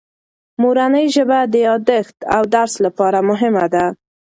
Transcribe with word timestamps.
مورنۍ 0.61 1.05
ژبه 1.15 1.39
د 1.53 1.55
یادښت 1.67 2.17
او 2.35 2.41
درس 2.55 2.73
لپاره 2.85 3.19
مهمه 3.29 3.65
ده. 3.73 3.85